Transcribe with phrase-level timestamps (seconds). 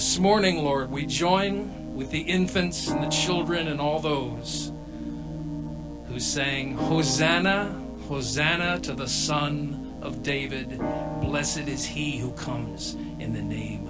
[0.00, 4.72] this morning, Lord, we join with the infants and the children and all those
[6.06, 10.78] who sang, Hosanna, Hosanna to the Son of David.
[11.20, 13.89] Blessed is he who comes in the name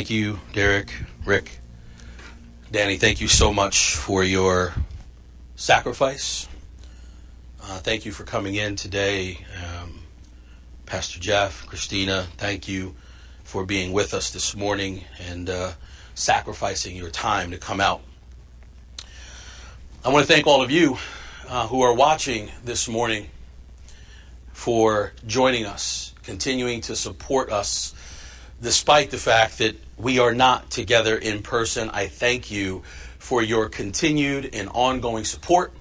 [0.00, 0.94] Thank you, Derek,
[1.26, 1.60] Rick,
[2.72, 2.96] Danny.
[2.96, 4.72] Thank you so much for your
[5.56, 6.48] sacrifice.
[7.62, 9.44] Uh, thank you for coming in today.
[9.62, 10.00] Um,
[10.86, 12.94] Pastor Jeff, Christina, thank you
[13.44, 15.72] for being with us this morning and uh,
[16.14, 18.00] sacrificing your time to come out.
[20.02, 20.96] I want to thank all of you
[21.46, 23.26] uh, who are watching this morning
[24.54, 27.94] for joining us, continuing to support us
[28.62, 32.82] despite the fact that we are not together in person, I thank you
[33.18, 35.72] for your continued and ongoing support,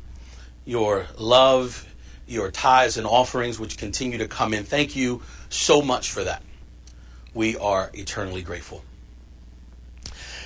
[0.65, 1.87] your love,
[2.27, 4.65] your tithes and offerings, which continue to come in.
[4.65, 6.43] Thank you so much for that.
[7.33, 8.83] We are eternally grateful.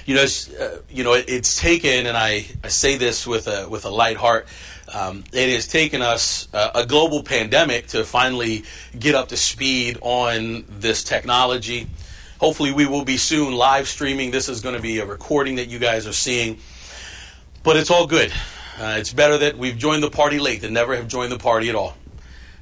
[0.05, 0.25] You know,
[0.59, 3.89] uh, you know, it, it's taken, and I, I say this with a with a
[3.89, 4.47] light heart.
[4.93, 8.65] Um, it has taken us uh, a global pandemic to finally
[8.99, 11.87] get up to speed on this technology
[12.39, 14.31] Hopefully, we will be soon live streaming.
[14.31, 16.59] This is going to be a recording that you guys are seeing.
[17.63, 18.31] But it's all good.
[18.79, 21.69] Uh, it's better that we've joined the party late than never have joined the party
[21.69, 21.95] at all.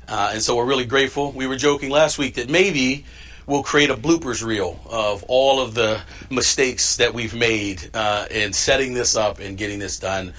[0.08, 1.32] Uh, and so we're really grateful.
[1.32, 3.06] We were joking last week that maybe
[3.48, 8.54] we'll create a bloopers reel of all of the mistakes that we've made uh, in
[8.54, 10.34] setting this up and getting this done.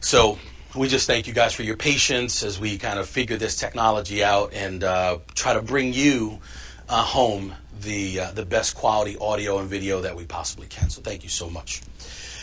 [0.00, 0.38] So
[0.74, 4.24] we just thank you guys for your patience as we kind of figure this technology
[4.24, 6.40] out and uh, try to bring you
[6.88, 10.90] uh, home the uh, the best quality audio and video that we possibly can.
[10.90, 11.82] So thank you so much.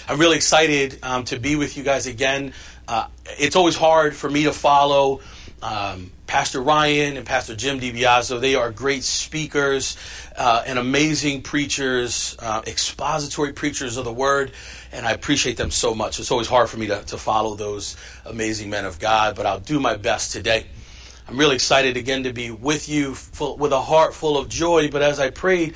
[0.07, 2.53] I'm really excited um, to be with you guys again.
[2.87, 5.21] Uh, it's always hard for me to follow
[5.61, 8.39] um, Pastor Ryan and Pastor Jim DiBiazzo.
[8.39, 9.97] They are great speakers
[10.35, 14.51] uh, and amazing preachers, uh, expository preachers of the Word,
[14.91, 16.19] and I appreciate them so much.
[16.19, 19.59] It's always hard for me to, to follow those amazing men of God, but I'll
[19.59, 20.65] do my best today.
[21.29, 24.89] I'm really excited again to be with you full, with a heart full of joy,
[24.89, 25.75] but as I prayed,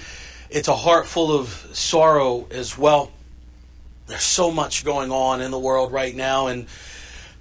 [0.49, 3.11] it's a heart full of sorrow as well.
[4.07, 6.67] There's so much going on in the world right now, and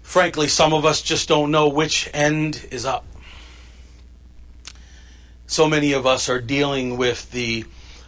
[0.03, 3.07] frankly, some of us just don't know which end is up.
[5.47, 7.65] So many of us are dealing with the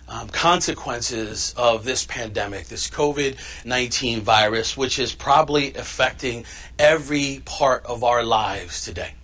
[0.06, 6.44] um, consequences of this pandemic, this COVID 19 virus, which is probably affecting
[6.78, 9.14] every part of our lives today.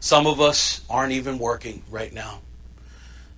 [0.00, 2.40] Some of us aren't even working right now.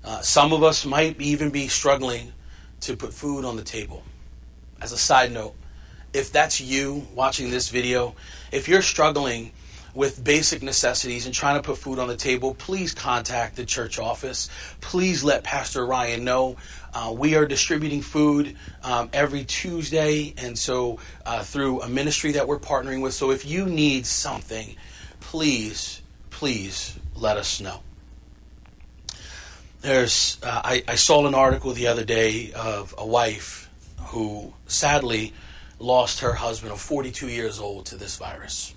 [0.04, 2.32] Uh, some of us might even be struggling
[2.80, 4.02] to put food on the table.
[4.80, 5.54] As a side note,
[6.12, 8.14] if that's you watching this video,
[8.52, 9.52] if you're struggling
[9.94, 13.98] with basic necessities and trying to put food on the table, please contact the church
[13.98, 14.48] office.
[14.80, 16.56] Please let Pastor Ryan know.
[16.94, 22.46] Uh, we are distributing food um, every Tuesday, and so uh, through a ministry that
[22.46, 23.14] we're partnering with.
[23.14, 24.76] So if you need something,
[25.20, 25.99] please
[26.40, 27.80] please let us know.
[29.82, 33.68] There's, uh, I, I saw an article the other day of a wife
[34.06, 35.34] who sadly
[35.78, 38.74] lost her husband of 42 years old to this virus.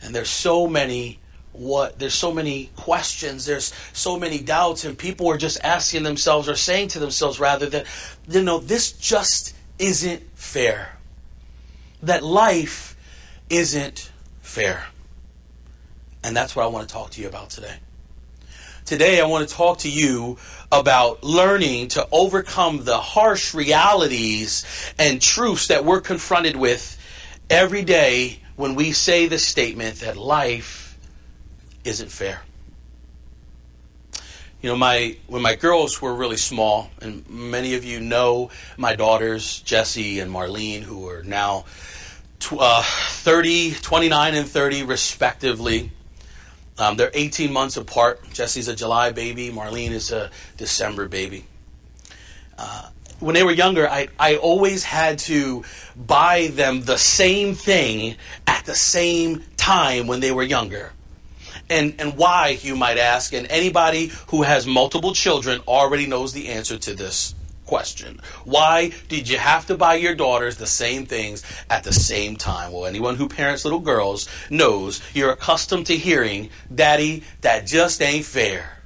[0.00, 1.18] And there's so many
[1.52, 6.48] what there's so many questions there's so many doubts and people are just asking themselves
[6.48, 7.84] or saying to themselves rather that
[8.28, 10.96] you know this just isn't fair
[12.00, 12.96] that life
[13.50, 14.86] isn't fair
[16.22, 17.76] and that's what I want to talk to you about today.
[18.84, 20.38] Today, I want to talk to you
[20.72, 24.64] about learning to overcome the harsh realities
[24.98, 26.98] and truths that we're confronted with
[27.48, 30.98] every day when we say the statement that life
[31.84, 32.42] isn't fair.
[34.62, 38.94] You know, my when my girls were really small, and many of you know my
[38.94, 41.64] daughters, Jessie and Marlene, who are now
[42.40, 45.92] tw- uh, 30, 29, and 30, respectively.
[46.80, 48.20] Um, they're 18 months apart.
[48.32, 49.50] Jesse's a July baby.
[49.50, 51.44] Marlene is a December baby.
[52.58, 52.88] Uh,
[53.20, 55.62] when they were younger, I, I always had to
[55.94, 60.92] buy them the same thing at the same time when they were younger.
[61.68, 66.48] And, and why, you might ask, and anybody who has multiple children already knows the
[66.48, 67.34] answer to this
[67.70, 68.20] question.
[68.44, 72.72] Why did you have to buy your daughters the same things at the same time?
[72.72, 78.24] Well, anyone who parents little girls knows you're accustomed to hearing, Daddy, that just ain't
[78.24, 78.78] fair.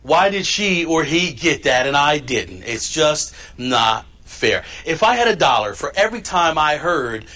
[0.00, 2.62] Why did she or he get that and I didn't?
[2.62, 4.64] It's just not fair.
[4.86, 7.26] If I had a dollar for every time I heard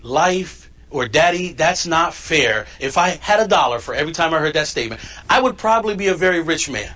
[0.00, 4.38] life or daddy, that's not fair, if I had a dollar for every time I
[4.38, 6.94] heard that statement, I would probably be a very rich man.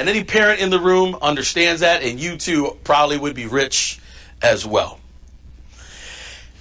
[0.00, 4.00] And any parent in the room understands that, and you too probably would be rich
[4.40, 4.98] as well.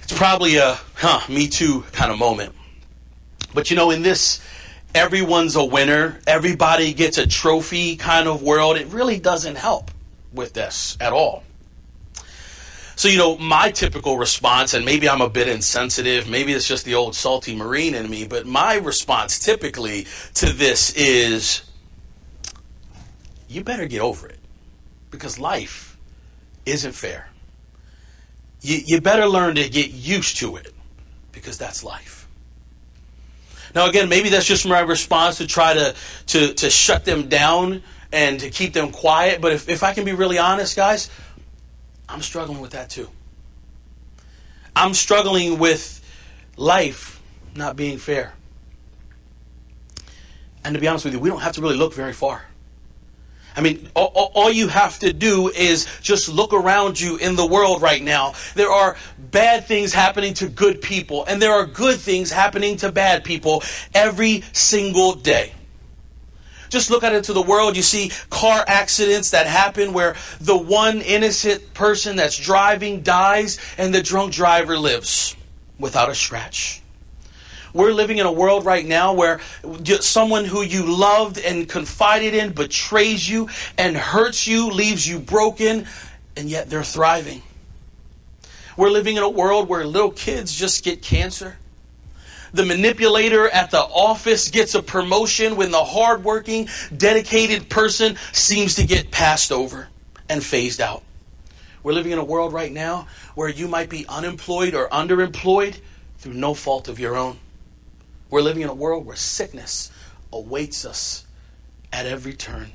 [0.04, 2.54] It's probably a, huh, me too kind of moment.
[3.54, 4.42] But you know, in this
[4.94, 9.90] everyone's a winner, everybody gets a trophy kind of world, it really doesn't help.
[10.34, 11.44] with this at all.
[12.96, 16.84] So, you know, my typical response, and maybe I'm a bit insensitive, maybe it's just
[16.84, 20.06] the old salty Marine in me, but my response typically
[20.36, 21.62] to this is
[23.50, 24.40] you better get over it
[25.10, 25.98] because life
[26.66, 27.28] isn't fair.
[28.62, 30.74] You, you better learn to get used to it
[31.32, 32.28] because that's life.
[33.74, 35.96] Now, again, maybe that's just my response to try to,
[36.28, 39.42] to, to shut them down and to keep them quiet.
[39.42, 41.10] But if, if I can be really honest, guys,
[42.08, 43.10] I'm struggling with that too.
[44.76, 45.96] I'm struggling with
[46.56, 47.22] life
[47.56, 48.34] not being fair.
[50.64, 52.46] And to be honest with you, we don't have to really look very far.
[53.60, 57.46] I mean, all, all, you have to do is just look around you in the
[57.46, 58.36] world right now.
[58.56, 62.90] There are bad things happening to good people, and there are good things happening to
[62.90, 63.62] bad people
[63.94, 65.52] every single day.
[66.70, 67.76] Just look out into the world.
[67.76, 73.94] You see car accidents that happen where the one innocent person that's driving dies and
[73.94, 75.36] the drunk driver lives
[75.78, 76.79] without a scratch.
[77.74, 79.40] We're living in a world right now where
[80.02, 85.86] someone who you loved and confided in betrays you and hurts you, leaves you broken,
[86.36, 87.42] and yet they're thriving.
[88.78, 91.58] We're living in a world where little kids just get cancer
[92.54, 98.86] the manipulator at the office gets a promotion when the hardworking, dedicated person seems to
[98.86, 99.88] get passed over
[100.28, 101.04] and phased out.
[101.84, 105.80] We're living in a world right now where you might be unemployed or underemployed
[106.18, 107.40] through no fault of your own.
[108.30, 109.92] We're living in a world where sickness
[110.32, 111.26] awaits us
[111.92, 112.72] at every turn.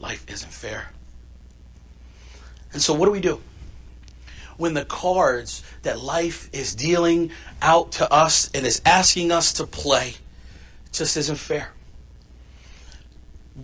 [0.00, 0.90] Life isn't fair.
[2.72, 3.40] And so, what do we do?
[4.58, 7.30] when the cards that life is dealing
[7.62, 10.14] out to us and is asking us to play
[10.92, 11.70] just isn't fair.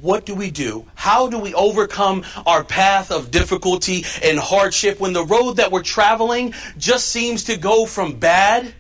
[0.00, 0.86] What do we do?
[0.94, 5.82] How do we overcome our path of difficulty and hardship when the road that we're
[5.82, 8.72] traveling just seems to go from bad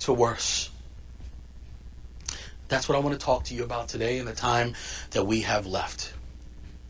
[0.00, 0.70] to worse?
[2.72, 4.72] That's what I want to talk to you about today in the time
[5.10, 6.14] that we have left.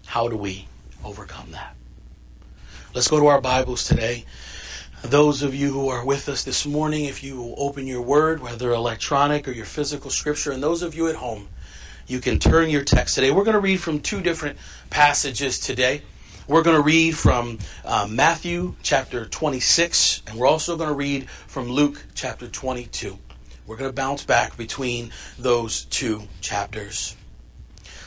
[0.07, 0.69] How do we
[1.05, 1.75] overcome that?
[2.95, 4.25] Let's go to our Bibles today
[5.03, 8.71] those of you who are with us this morning, if you open your word, whether
[8.71, 11.49] electronic or your physical scripture, and those of you at home,
[12.07, 13.33] you can turn your text today.
[13.33, 14.59] We're going to read from two different
[14.91, 16.03] passages today.
[16.47, 21.29] We're going to read from uh, Matthew chapter 26, and we're also going to read
[21.29, 23.19] from Luke chapter 22.
[23.67, 27.17] We're going to bounce back between those two chapters.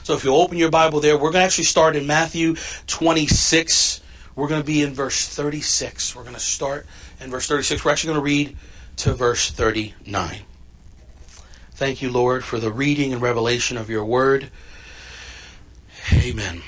[0.03, 2.55] So if you open your Bible there, we're going to actually start in Matthew
[2.87, 4.01] 26
[4.35, 6.15] we're going to be in verse 36.
[6.15, 6.85] We're going to start
[7.21, 7.85] in verse 36.
[7.85, 8.57] We're actually going to read
[8.97, 10.41] to verse 39.
[11.71, 14.49] Thank you, Lord, for the reading and revelation of your word.
[16.13, 16.63] Amen.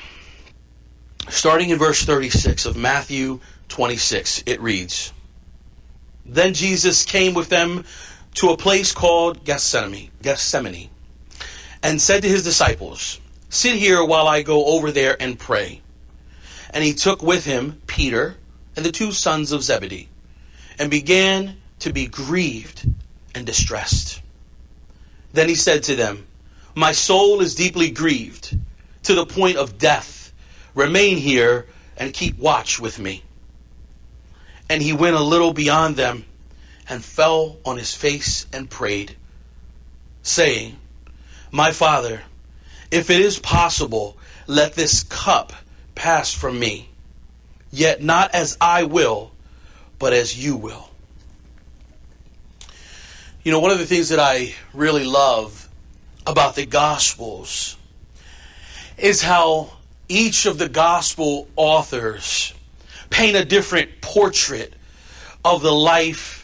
[1.28, 5.12] Starting in verse 36 of Matthew 26, it reads
[6.26, 7.84] Then Jesus came with them
[8.38, 10.92] to a place called Gethsemane, Gethsemane
[11.82, 15.82] and said to his disciples, Sit here while I go over there and pray.
[16.70, 18.38] And he took with him Peter
[18.76, 20.10] and the two sons of Zebedee,
[20.78, 22.88] and began to be grieved
[23.34, 24.22] and distressed.
[25.34, 26.28] Then he said to them,
[26.76, 28.56] My soul is deeply grieved
[29.02, 30.32] to the point of death.
[30.76, 31.66] Remain here
[31.98, 33.24] and keep watch with me.
[34.70, 36.26] And he went a little beyond them
[36.90, 39.16] and fell on his face and prayed,
[40.22, 40.78] saying,
[41.52, 42.22] My father,
[42.92, 44.18] if it is possible,
[44.48, 45.54] let this cup
[45.96, 46.90] pass from me.
[47.72, 49.32] Yet not as I will,
[50.00, 50.90] but as you will.
[53.44, 55.70] You know, one of the things that I really love
[56.26, 57.78] about the Gospels
[58.98, 59.72] is how
[60.10, 62.54] each of the Gospel authors
[63.10, 64.74] paint a different portrait
[65.46, 66.37] of the life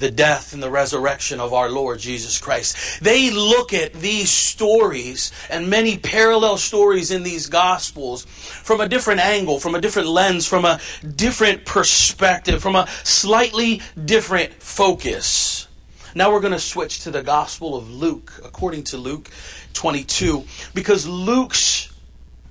[0.00, 3.02] the death and the resurrection of our Lord Jesus Christ.
[3.02, 9.20] They look at these stories and many parallel stories in these Gospels from a different
[9.20, 10.80] angle, from a different lens, from a
[11.16, 15.68] different perspective, from a slightly different focus.
[16.14, 19.30] Now we're going to switch to the Gospel of Luke, according to Luke
[19.74, 21.89] 22, because Luke's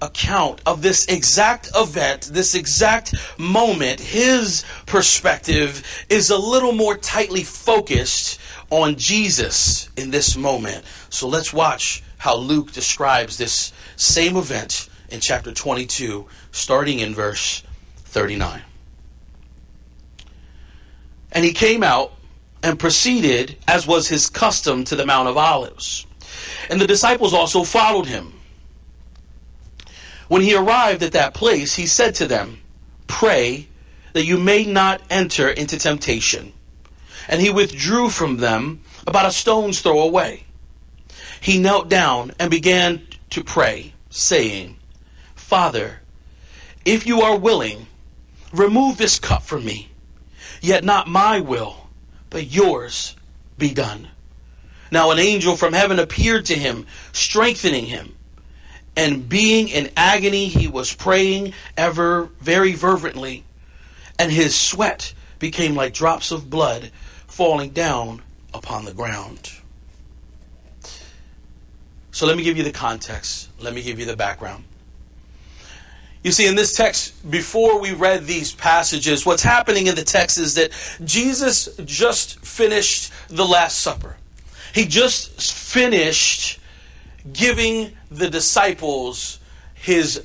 [0.02, 7.44] account of this exact event, this exact moment, his perspective is a little more tightly
[7.44, 8.40] focused
[8.70, 10.86] on Jesus in this moment.
[11.10, 17.64] So let's watch how Luke describes this same event in chapter 22, starting in verse
[18.06, 18.62] 39.
[21.32, 22.14] And he came out
[22.64, 26.06] and proceeded, as was his custom, to the Mount of Olives.
[26.70, 28.39] And the disciples also followed him.
[30.30, 32.62] When he arrived at that place, he said to them,
[33.08, 33.68] Pray
[34.14, 36.54] that you may not enter into temptation.
[37.28, 40.44] And he withdrew from them about a stone's throw away.
[41.42, 44.78] He knelt down and began to pray, saying,
[45.36, 46.02] Father,
[46.86, 47.88] if you are willing,
[48.54, 49.90] remove this cup from me.
[50.62, 51.90] Yet not my will,
[52.30, 53.16] but yours
[53.58, 54.10] be done.
[54.92, 58.16] Now an angel from heaven appeared to him, strengthening him
[59.00, 63.46] and being in agony, he was praying ever very fervently,
[64.20, 66.92] and his sweat became like drops of blood
[67.26, 68.22] falling down
[68.54, 69.54] upon the ground.
[72.12, 73.48] So let me give you the context.
[73.58, 74.66] Let me give you the background.
[76.22, 80.38] You see, in this text, before we read these passages, what's happening in the text
[80.38, 80.72] is that
[81.06, 84.18] Jesus just finished the Last Supper.
[84.74, 86.59] He just finished
[87.34, 89.40] giving the disciples
[89.74, 90.24] his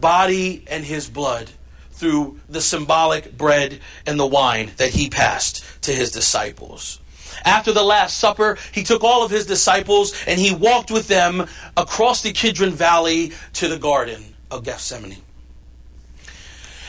[0.00, 1.50] body and his blood
[1.92, 6.98] through the symbolic bread and the wine that he passed to his disciples.
[7.44, 11.46] After the Last Supper, he took all of his disciples and he walked with them
[11.76, 15.16] across the Kidron Valley to the Garden of Gethsemane.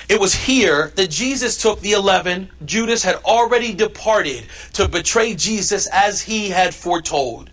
[0.09, 2.49] It was here that Jesus took the eleven.
[2.65, 7.49] Judas had already departed to betray Jesus as he had foretold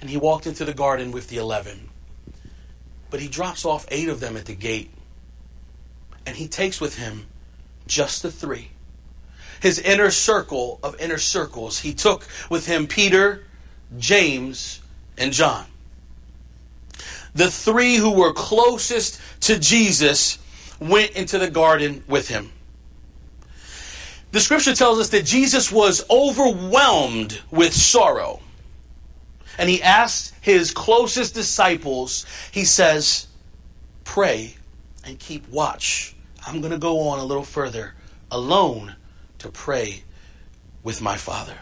[0.00, 1.88] and he walked into the garden with the eleven.
[3.10, 4.90] But he drops off eight of them at the gate,
[6.26, 7.26] and he takes with him
[7.86, 8.70] just the three.
[9.60, 11.80] His inner circle of inner circles.
[11.80, 13.44] He took with him Peter,
[13.98, 14.80] James,
[15.16, 15.66] and John.
[17.34, 20.38] The three who were closest to Jesus
[20.80, 22.50] went into the garden with him.
[24.32, 28.40] The scripture tells us that Jesus was overwhelmed with sorrow
[29.58, 33.26] and he asked his closest disciples, he says,
[34.04, 34.54] Pray
[35.04, 36.14] and keep watch.
[36.46, 37.94] I'm going to go on a little further
[38.30, 38.96] alone
[39.38, 40.02] to pray
[40.82, 41.56] with my Father.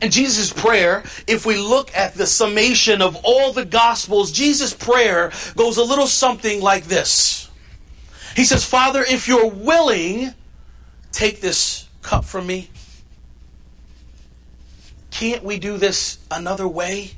[0.00, 5.30] And Jesus' prayer, if we look at the summation of all the Gospels, Jesus' prayer
[5.56, 7.48] goes a little something like this.
[8.36, 10.34] He says, Father, if you're willing,
[11.12, 12.70] take this cup from me.
[15.14, 17.12] Can't we do this another way?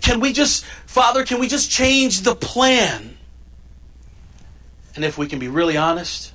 [0.00, 3.18] Can we just, Father, can we just change the plan?
[4.96, 6.32] And if we can be really honest,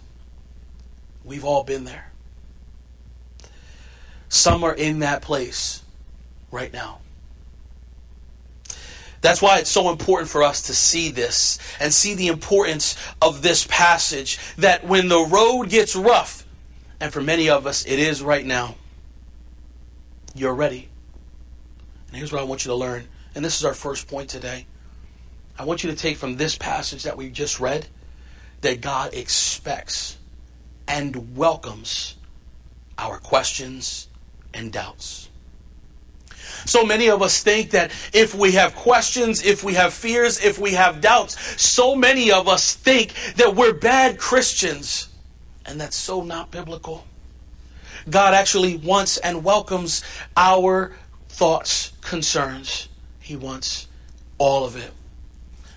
[1.26, 2.12] we've all been there.
[4.30, 5.82] Some are in that place
[6.52, 7.00] right now.
[9.22, 13.42] That's why it's so important for us to see this and see the importance of
[13.42, 16.46] this passage that when the road gets rough,
[17.00, 18.76] and for many of us it is right now,
[20.36, 20.90] you're ready.
[22.08, 23.08] And here's what I want you to learn.
[23.36, 24.66] And this is our first point today.
[25.58, 27.88] I want you to take from this passage that we just read
[28.62, 30.18] that God expects
[30.88, 32.16] and welcomes
[32.98, 34.08] our questions
[34.54, 35.30] and doubts.
[36.66, 40.60] So many of us think that if we have questions, if we have fears, if
[40.60, 45.10] we have doubts, so many of us think that we're bad Christians.
[45.66, 47.06] And that's so not biblical.
[48.10, 50.04] God actually wants and welcomes
[50.36, 50.94] our
[51.30, 52.90] thoughts, concerns.
[53.20, 53.88] He wants
[54.38, 54.92] all of it.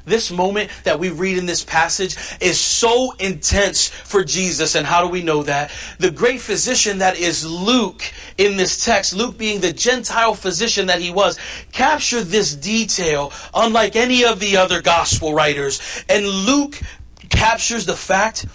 [0.06, 4.76] This moment that we read in this passage is so intense for Jesus.
[4.76, 5.72] And how do we know that?
[5.98, 8.02] The great physician that is Luke
[8.38, 11.38] in this text, Luke being the Gentile physician that he was,
[11.72, 15.80] captured this detail unlike any of the other gospel writers.
[16.08, 16.80] And Luke
[17.28, 18.46] captures the fact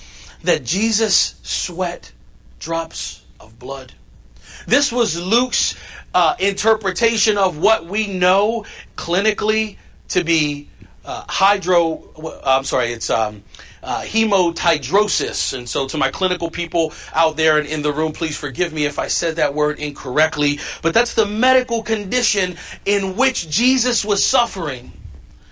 [0.44, 2.14] that Jesus sweat
[2.60, 3.94] drops of blood.
[4.68, 5.76] This was Luke's
[6.14, 9.78] uh, interpretation of what we know clinically
[10.10, 10.70] to be
[11.06, 12.40] uh, hydro.
[12.44, 13.44] I'm sorry, it's um,
[13.82, 15.58] uh, hematidrosis.
[15.58, 18.86] And so, to my clinical people out there and in the room, please forgive me
[18.86, 20.60] if I said that word incorrectly.
[20.82, 24.92] But that's the medical condition in which Jesus was suffering.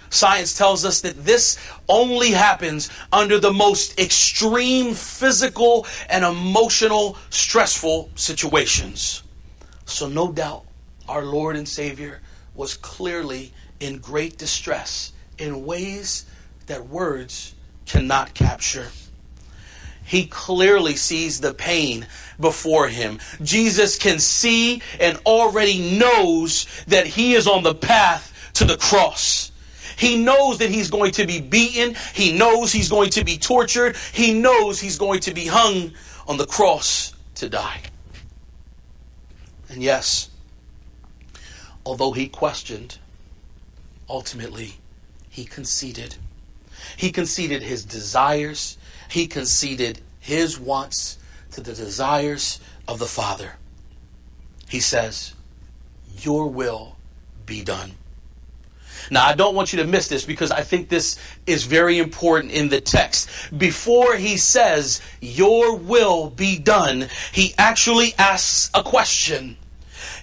[0.10, 8.10] Science tells us that this only happens under the most extreme physical and emotional stressful
[8.15, 9.24] situations.
[9.86, 10.65] So, no doubt,
[11.08, 12.22] our Lord and Savior
[12.56, 16.26] was clearly in great distress in ways
[16.67, 18.89] that words cannot capture.
[20.04, 22.08] He clearly sees the pain
[22.39, 23.19] before him.
[23.43, 29.48] Jesus can see and already knows that he is on the path to the cross.
[29.99, 31.93] He knows that he's going to be beaten.
[32.13, 33.97] He knows he's going to be tortured.
[34.13, 35.91] He knows he's going to be hung
[36.25, 37.81] on the cross to die.
[39.67, 40.29] And yes,
[41.85, 42.97] although he questioned,
[44.07, 44.75] ultimately
[45.29, 46.15] he conceded.
[46.95, 48.77] He conceded his desires,
[49.09, 51.17] he conceded his wants
[51.51, 53.57] to the desires of the Father.
[54.69, 55.33] He says,
[56.21, 56.95] Your will
[57.45, 57.91] be done.
[59.12, 61.17] Now, I don't want you to miss this because I think this
[61.48, 63.30] is very important in the text.
[63.58, 69.58] Before he says, Your will be done, he actually asks a question.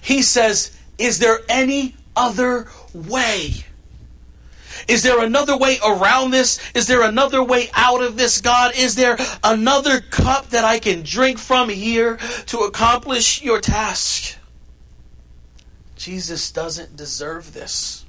[0.01, 3.65] He says, Is there any other way?
[4.87, 6.59] Is there another way around this?
[6.73, 8.73] Is there another way out of this, God?
[8.75, 14.37] Is there another cup that I can drink from here to accomplish your task?
[15.95, 18.05] Jesus doesn't deserve this.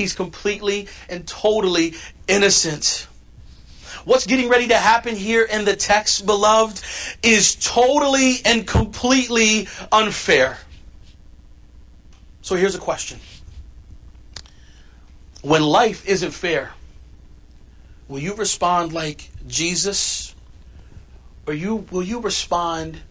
[0.00, 1.92] He's completely and totally
[2.26, 3.06] innocent.
[4.06, 6.82] What's getting ready to happen here in the text, beloved,
[7.22, 10.56] is totally and completely unfair.
[12.40, 13.20] So here's a question
[15.42, 16.72] When life isn't fair,
[18.08, 20.34] will you respond like Jesus?
[21.46, 23.02] Or you, will you respond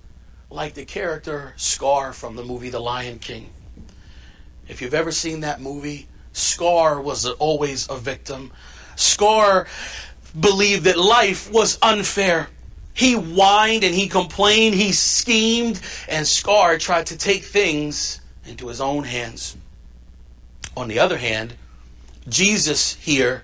[0.49, 3.52] like the character Scar from the movie The Lion King?
[4.67, 8.52] If you've ever seen that movie, Scar was always a victim.
[8.96, 9.68] Scar
[10.39, 12.48] believed that life was unfair.
[12.94, 18.82] He whined and he complained, he schemed, and Scar tried to take things into his
[18.82, 19.56] own hands.
[20.76, 21.54] On the other hand,
[22.28, 23.44] Jesus here,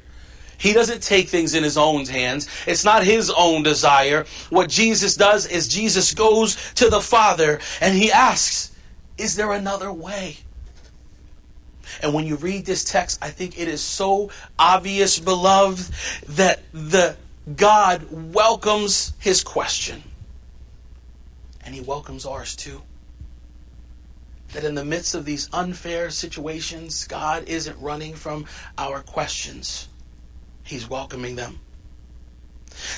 [0.57, 2.47] he doesn't take things in his own hands.
[2.65, 4.25] It's not his own desire.
[4.49, 8.71] What Jesus does is Jesus goes to the Father and he asks,
[9.17, 10.37] Is there another way?
[12.01, 15.91] And when you read this text, I think it is so obvious, beloved,
[16.29, 17.15] that the
[17.55, 20.03] God welcomes his question.
[21.63, 22.81] And he welcomes ours too.
[24.53, 28.45] That in the midst of these unfair situations, God isn't running from
[28.77, 29.87] our questions.
[30.63, 31.59] He's welcoming them.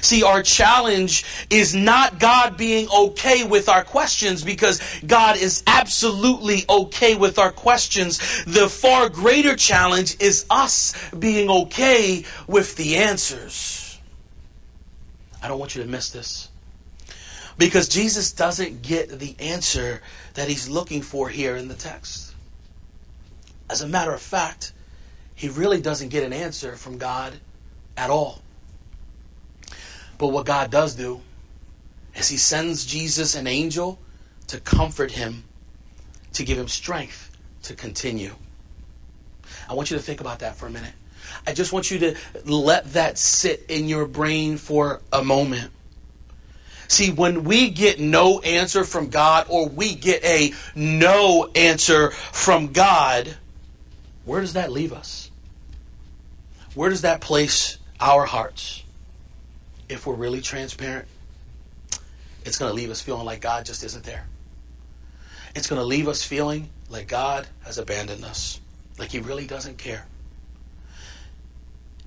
[0.01, 6.65] See, our challenge is not God being okay with our questions because God is absolutely
[6.69, 8.17] okay with our questions.
[8.45, 13.99] The far greater challenge is us being okay with the answers.
[15.41, 16.49] I don't want you to miss this.
[17.57, 20.01] Because Jesus doesn't get the answer
[20.35, 22.35] that he's looking for here in the text.
[23.69, 24.73] As a matter of fact,
[25.33, 27.33] he really doesn't get an answer from God
[27.95, 28.41] at all.
[30.17, 31.21] But what God does do
[32.15, 33.99] is He sends Jesus an angel
[34.47, 35.43] to comfort him,
[36.33, 38.33] to give him strength to continue.
[39.69, 40.93] I want you to think about that for a minute.
[41.45, 45.71] I just want you to let that sit in your brain for a moment.
[46.87, 52.71] See, when we get no answer from God or we get a no answer from
[52.71, 53.35] God,
[54.23, 55.29] where does that leave us?
[56.75, 58.83] Where does that place our hearts?
[59.89, 61.07] If we're really transparent,
[62.45, 64.25] it's going to leave us feeling like God just isn't there.
[65.55, 68.59] It's going to leave us feeling like God has abandoned us,
[68.97, 70.05] like He really doesn't care.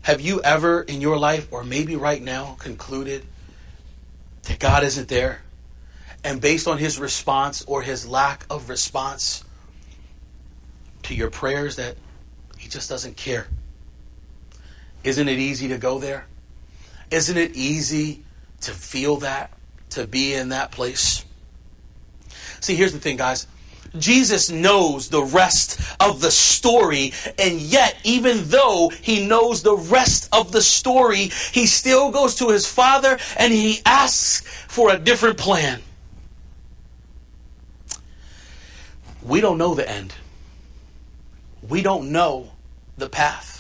[0.03, 3.25] Have you ever in your life, or maybe right now, concluded
[4.45, 5.43] that God isn't there?
[6.25, 9.45] And based on His response or His lack of response
[11.03, 11.97] to your prayers, that
[12.57, 13.49] He just doesn't care?
[15.05, 16.27] Isn't it easy to go there?
[17.11, 18.23] Isn't it easy
[18.63, 19.53] to feel that,
[19.91, 21.25] to be in that place?
[22.61, 23.47] See, here's the thing, guys.
[23.99, 30.29] Jesus knows the rest of the story, and yet, even though he knows the rest
[30.33, 35.39] of the story, he still goes to his father and he asks for a different
[35.39, 35.83] plan.
[39.23, 40.15] We don't know the end,
[41.69, 42.53] we don't know
[42.97, 43.60] the path.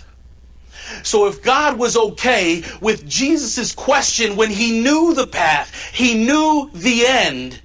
[1.02, 6.70] So if God was okay with Jesus' question when he knew the path, he knew
[6.74, 7.60] the end,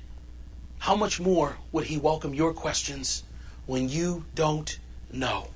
[0.79, 3.23] how much more would he welcome your questions
[3.65, 4.77] when you don't
[5.11, 5.47] know?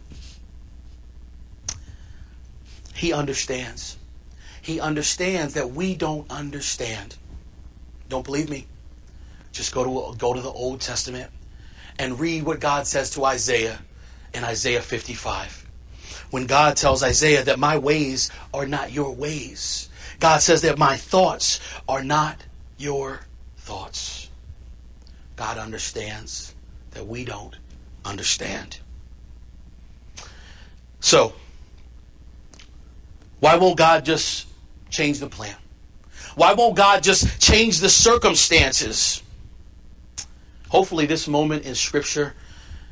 [2.96, 3.98] He understands.
[4.62, 7.16] He understands that we don't understand.
[8.10, 8.68] Don't believe me?
[9.52, 11.32] Just go to go to the Old Testament
[11.98, 13.80] and read what God says to Isaiah
[14.34, 15.59] in Isaiah 55
[16.30, 19.90] when God tells Isaiah that my ways are not your ways.
[20.20, 22.38] God says that my thoughts are not
[22.78, 23.22] your
[23.58, 24.30] thoughts.
[25.36, 26.54] God understands
[26.92, 27.56] that we don't
[28.04, 28.80] understand.
[31.00, 31.34] So,
[33.40, 34.48] why won't God just
[34.90, 35.56] change the plan?
[36.36, 39.24] Why won't God just change the circumstances?
[40.68, 42.36] Hopefully, this moment in Scripture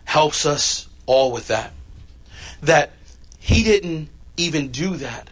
[0.05, 1.73] helps us all with that.
[2.61, 2.91] That
[3.47, 5.29] he didn't even do that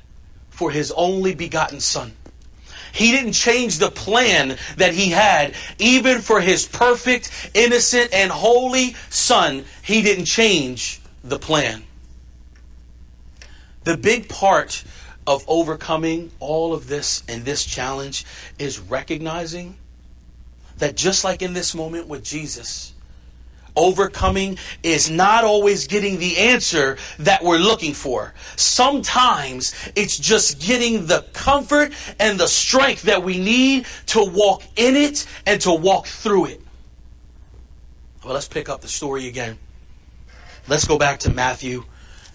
[0.50, 2.14] for his only begotten Son.
[2.94, 8.96] He didn't change the plan that he had, even for his perfect, innocent, and holy
[9.10, 9.66] Son.
[9.84, 11.84] He didn't change the plan.
[13.84, 14.86] The big part
[15.28, 18.26] of overcoming all of this and this challenge
[18.58, 19.76] is recognizing
[20.78, 22.94] that just like in this moment with Jesus,
[23.76, 28.34] overcoming is not always getting the answer that we're looking for.
[28.56, 34.96] Sometimes it's just getting the comfort and the strength that we need to walk in
[34.96, 36.62] it and to walk through it.
[38.24, 39.58] Well, let's pick up the story again.
[40.68, 41.86] Let's go back to Matthew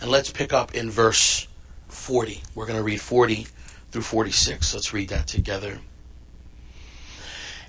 [0.00, 1.48] and let's pick up in verse
[1.88, 2.42] 40.
[2.54, 3.46] We're going to read 40
[3.90, 4.72] through 46.
[4.74, 5.80] Let's read that together.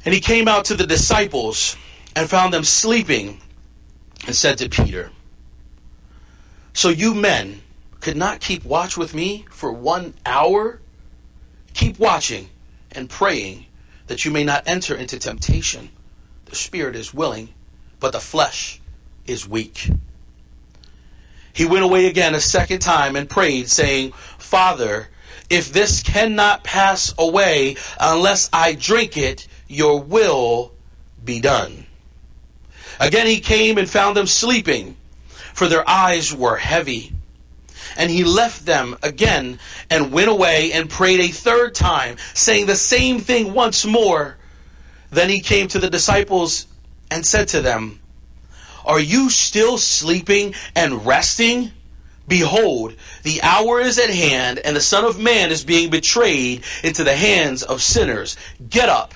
[0.06, 1.76] And he came out to the disciples
[2.16, 3.42] and found them sleeping
[4.26, 5.12] and said to Peter,
[6.74, 7.62] So you men
[8.00, 10.80] could not keep watch with me for one hour?
[11.74, 12.50] Keep watching
[12.92, 13.66] and praying
[14.08, 15.90] that you may not enter into temptation.
[16.46, 17.54] The spirit is willing,
[18.00, 18.82] but the flesh
[19.26, 19.90] is weak.
[21.54, 25.10] He went away again a second time and prayed, saying, Father,
[25.50, 30.74] if this cannot pass away unless I drink it, your will
[31.24, 31.86] be done.
[33.02, 34.96] Again he came and found them sleeping,
[35.56, 37.12] for their eyes were heavy.
[37.98, 39.58] And he left them again
[39.90, 44.38] and went away and prayed a third time, saying the same thing once more.
[45.10, 46.68] Then he came to the disciples
[47.10, 48.00] and said to them,
[48.86, 51.72] Are you still sleeping and resting?
[52.28, 57.04] Behold, the hour is at hand, and the Son of Man is being betrayed into
[57.04, 58.38] the hands of sinners.
[58.70, 59.16] Get up,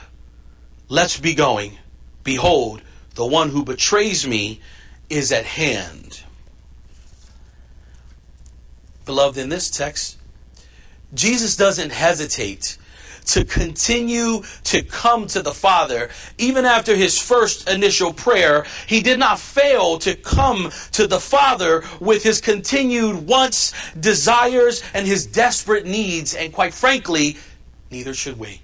[0.90, 1.78] let's be going.
[2.24, 2.82] Behold,
[3.16, 4.62] the one who betrays me
[5.10, 6.22] is at hand.
[9.06, 10.18] Beloved, in this text,
[11.14, 12.78] Jesus doesn't hesitate
[13.26, 16.10] to continue to come to the Father.
[16.38, 21.84] Even after his first initial prayer, he did not fail to come to the Father
[22.00, 26.36] with his continued wants, desires, and his desperate needs.
[26.36, 27.38] And quite frankly,
[27.90, 28.62] neither should we.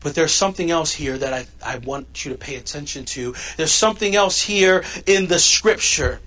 [0.00, 3.34] But there's something else here that I, I want you to pay attention to.
[3.56, 6.20] There's something else here in the scripture.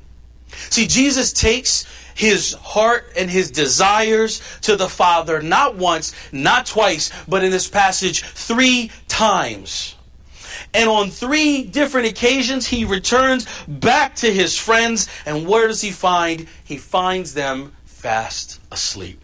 [0.69, 7.11] See, Jesus takes his heart and his desires to the Father not once, not twice,
[7.27, 9.95] but in this passage, three times.
[10.75, 15.07] And on three different occasions, he returns back to his friends.
[15.25, 16.47] And where does he find?
[16.63, 19.19] He finds them fast asleep.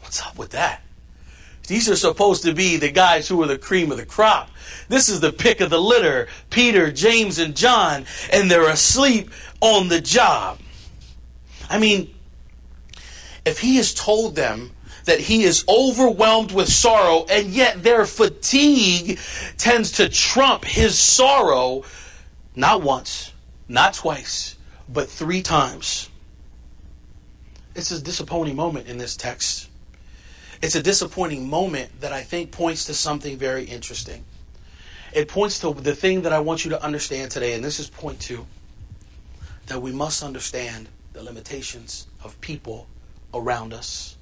[0.00, 0.82] What's up with that?
[1.70, 4.50] These are supposed to be the guys who are the cream of the crop.
[4.88, 9.30] This is the pick of the litter Peter, James, and John, and they're asleep
[9.60, 10.58] on the job.
[11.68, 12.12] I mean,
[13.44, 14.72] if he has told them
[15.04, 19.20] that he is overwhelmed with sorrow, and yet their fatigue
[19.56, 21.84] tends to trump his sorrow,
[22.56, 23.32] not once,
[23.68, 24.56] not twice,
[24.88, 26.10] but three times.
[27.76, 29.69] It's a disappointing moment in this text.
[30.62, 34.24] It's a disappointing moment that I think points to something very interesting.
[35.12, 37.88] It points to the thing that I want you to understand today, and this is
[37.88, 38.46] point two
[39.66, 42.86] that we must understand the limitations of people
[43.32, 44.16] around us.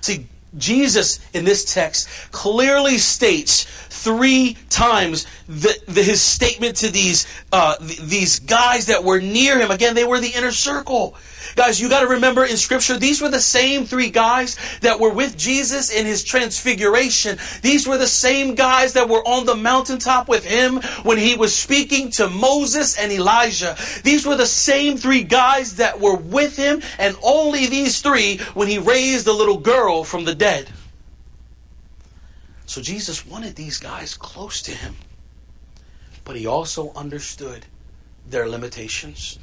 [0.00, 7.26] See, Jesus in this text clearly states three times the, the, his statement to these
[7.52, 9.70] uh, these guys that were near him.
[9.70, 11.16] Again, they were the inner circle.
[11.56, 15.12] Guys, you got to remember in Scripture, these were the same three guys that were
[15.12, 17.38] with Jesus in his transfiguration.
[17.62, 21.54] These were the same guys that were on the mountaintop with him when he was
[21.54, 23.76] speaking to Moses and Elijah.
[24.04, 28.68] These were the same three guys that were with him, and only these three when
[28.68, 30.68] he raised the little girl from the dead.
[32.66, 34.96] So Jesus wanted these guys close to him,
[36.24, 37.64] but he also understood
[38.28, 39.38] their limitations.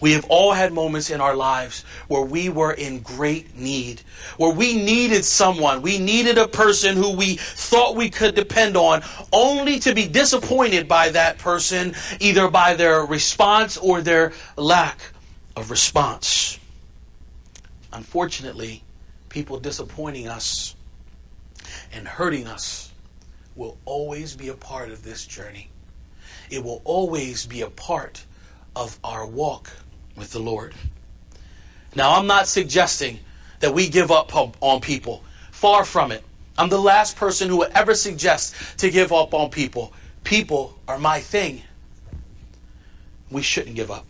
[0.00, 4.02] We have all had moments in our lives where we were in great need,
[4.36, 9.02] where we needed someone, we needed a person who we thought we could depend on,
[9.32, 15.00] only to be disappointed by that person, either by their response or their lack
[15.56, 16.60] of response.
[17.92, 18.84] Unfortunately,
[19.28, 20.76] people disappointing us
[21.92, 22.92] and hurting us
[23.56, 25.70] will always be a part of this journey.
[26.50, 28.24] It will always be a part
[28.76, 29.72] of our walk
[30.18, 30.74] with the Lord.
[31.94, 33.20] Now, I'm not suggesting
[33.60, 35.24] that we give up on people.
[35.50, 36.24] Far from it.
[36.56, 39.92] I'm the last person who would ever suggest to give up on people.
[40.24, 41.62] People are my thing.
[43.30, 44.06] We shouldn't give up.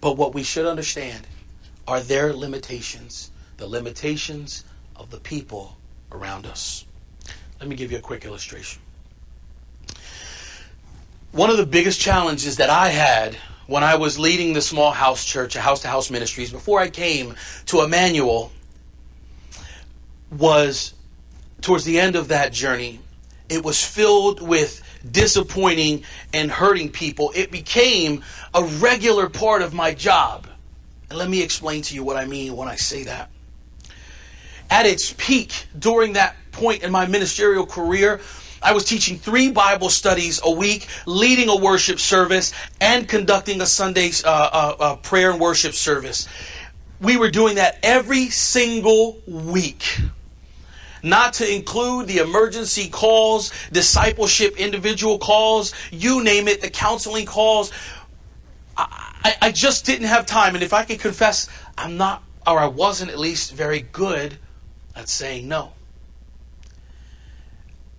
[0.00, 1.26] But what we should understand
[1.88, 4.64] are their limitations, the limitations
[4.96, 5.76] of the people
[6.12, 6.84] around us.
[7.60, 8.80] Let me give you a quick illustration.
[11.32, 15.24] One of the biggest challenges that I had when I was leading the small house
[15.24, 17.34] church, a house to house ministries, before I came
[17.66, 18.52] to Emmanuel,
[20.30, 20.94] was
[21.60, 23.00] towards the end of that journey,
[23.48, 27.32] it was filled with disappointing and hurting people.
[27.34, 28.22] It became
[28.52, 30.46] a regular part of my job.
[31.10, 33.30] And let me explain to you what I mean when I say that.
[34.70, 38.20] At its peak during that point in my ministerial career,
[38.64, 43.66] I was teaching three Bible studies a week, leading a worship service, and conducting a
[43.66, 46.26] Sunday uh, uh, uh, prayer and worship service.
[46.98, 50.00] We were doing that every single week.
[51.02, 57.70] Not to include the emergency calls, discipleship individual calls, you name it, the counseling calls.
[58.78, 60.54] I, I just didn't have time.
[60.54, 64.38] And if I could confess, I'm not, or I wasn't at least very good
[64.96, 65.74] at saying no.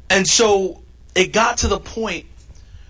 [0.10, 0.84] And so
[1.16, 2.26] it got to the point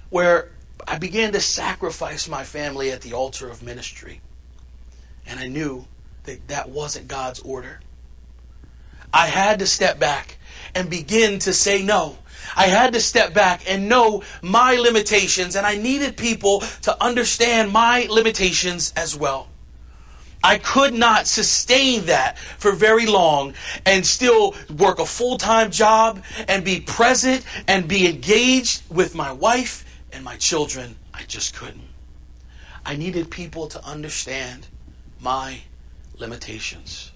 [0.10, 0.52] where
[0.88, 4.22] I began to sacrifice my family at the altar of ministry.
[5.26, 5.88] And I knew
[6.24, 7.80] that that wasn't God's order.
[9.14, 10.38] I had to step back
[10.74, 12.18] and begin to say no.
[12.56, 17.72] I had to step back and know my limitations, and I needed people to understand
[17.72, 19.48] my limitations as well.
[20.46, 26.24] I could not sustain that for very long and still work a full time job
[26.48, 30.98] and be present and be engaged with my wife and my children.
[31.16, 31.90] I just couldn't.
[32.86, 34.68] I needed people to understand
[35.20, 35.62] my
[36.20, 37.12] limitations.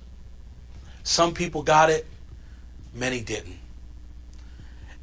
[1.03, 2.07] Some people got it,
[2.95, 3.58] many didn't.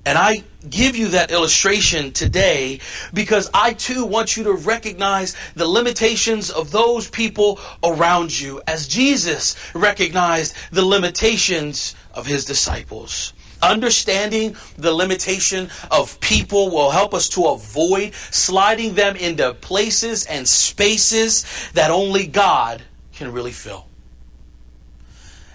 [0.06, 2.78] And I give you that illustration today
[3.12, 8.86] because I too want you to recognize the limitations of those people around you as
[8.86, 13.32] Jesus recognized the limitations of his disciples.
[13.60, 20.48] Understanding the limitation of people will help us to avoid sliding them into places and
[20.48, 22.80] spaces that only God
[23.12, 23.86] can really fill.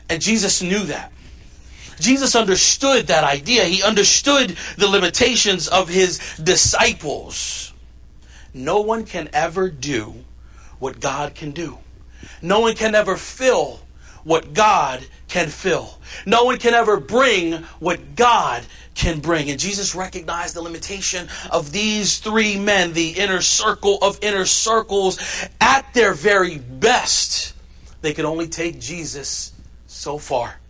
[0.09, 1.13] And Jesus knew that.
[2.01, 3.63] Jesus understood that idea.
[3.65, 7.73] He understood the limitations of his disciples.
[8.53, 10.13] No one can ever do
[10.79, 11.77] what God can do.
[12.41, 13.79] No one can ever fill
[14.23, 15.97] what God can fill.
[16.25, 19.49] No one can ever bring what God can bring.
[19.49, 25.19] And Jesus recognized the limitation of these three men, the inner circle of inner circles,
[25.59, 27.53] at their very best.
[28.01, 29.53] They could only take Jesus
[29.87, 30.60] so far.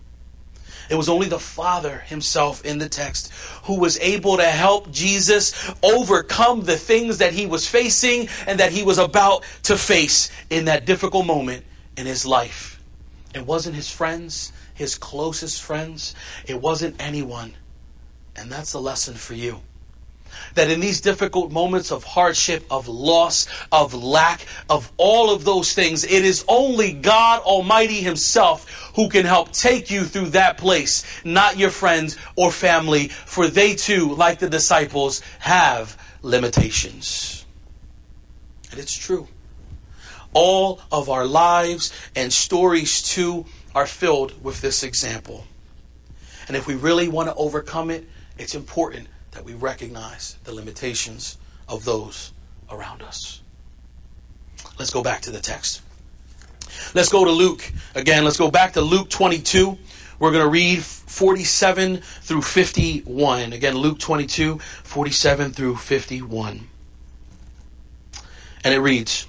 [0.91, 3.31] It was only the Father himself in the text
[3.63, 8.73] who was able to help Jesus overcome the things that he was facing and that
[8.73, 11.63] he was about to face in that difficult moment
[11.95, 12.83] in his life.
[13.33, 16.13] It wasn't his friends, his closest friends.
[16.45, 17.53] It wasn't anyone.
[18.35, 19.61] And that's the lesson for you
[20.55, 25.73] that in these difficult moments of hardship, of loss, of lack, of all of those
[25.73, 31.03] things, it is only God Almighty Himself who can help take you through that place,
[31.23, 37.45] not your friends or family, for they too, like the disciples, have limitations.
[38.71, 39.27] And it's true.
[40.33, 45.45] All of our lives and stories too are filled with this example.
[46.47, 51.37] And if we really want to overcome it, it's important that we recognize the limitations
[51.67, 52.33] of those
[52.69, 53.41] around us.
[54.77, 55.81] Let's go back to the text.
[56.93, 58.23] Let's go to Luke again.
[58.23, 59.77] Let's go back to Luke 22.
[60.19, 63.53] We're going to read 47 through 51.
[63.53, 66.67] Again, Luke 22, 47 through 51.
[68.63, 69.25] And it reads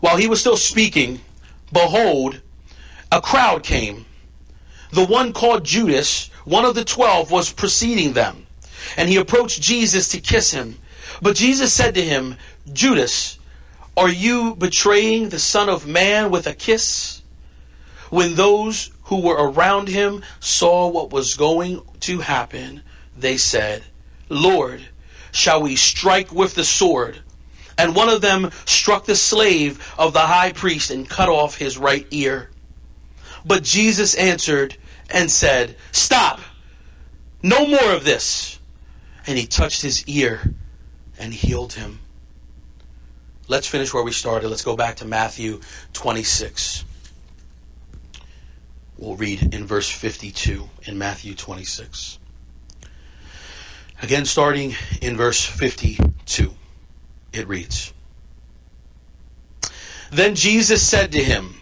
[0.00, 1.20] While he was still speaking,
[1.72, 2.40] behold,
[3.12, 4.06] a crowd came.
[4.92, 8.43] The one called Judas, one of the twelve, was preceding them
[8.96, 10.78] and he approached Jesus to kiss him.
[11.22, 12.36] But Jesus said to him,
[12.72, 13.38] Judas,
[13.96, 17.22] are you betraying the Son of Man with a kiss?
[18.10, 22.82] When those who were around him saw what was going to happen,
[23.16, 23.84] they said,
[24.28, 24.82] Lord,
[25.30, 27.20] shall we strike with the sword?
[27.76, 31.76] And one of them struck the slave of the high priest and cut off his
[31.76, 32.50] right ear.
[33.44, 34.76] But Jesus answered
[35.10, 36.40] and said, Stop!
[37.42, 38.53] No more of this
[39.26, 40.54] and he touched his ear
[41.18, 42.00] and healed him.
[43.46, 44.48] Let's finish where we started.
[44.48, 45.60] Let's go back to Matthew
[45.92, 46.84] 26.
[48.96, 52.18] We'll read in verse 52 in Matthew 26.
[54.02, 56.54] Again, starting in verse 52,
[57.32, 57.92] it reads
[60.10, 61.60] Then Jesus said to him,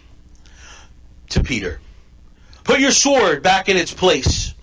[1.33, 1.79] to Peter,
[2.63, 4.53] Put your sword back in its place.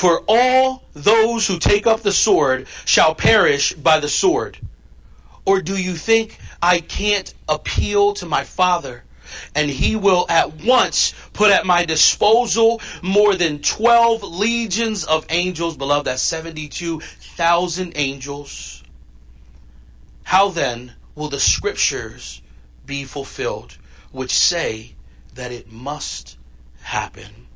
[0.00, 4.56] For all those who take up the sword shall perish by the sword.
[5.44, 9.04] Or do you think I can't appeal to my Father?
[9.54, 15.76] and he will at once put at my disposal more than 12 legions of angels.
[15.76, 18.82] Beloved, that's 72,000 angels.
[20.24, 22.40] How then will the scriptures
[22.86, 23.76] be fulfilled,
[24.12, 24.94] which say
[25.34, 26.38] that it must
[26.82, 27.46] happen?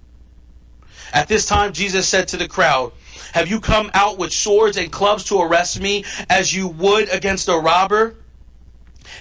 [1.15, 2.93] At this time, Jesus said to the crowd,
[3.33, 7.49] Have you come out with swords and clubs to arrest me as you would against
[7.49, 8.17] a robber?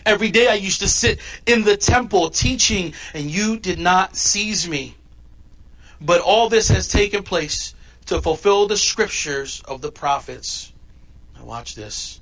[0.04, 4.68] Every day I used to sit in the temple teaching, and you did not seize
[4.68, 4.96] me.
[6.02, 7.76] But all this has taken place
[8.08, 10.74] to fulfill the scriptures of the prophets.
[11.36, 12.20] Now, watch this.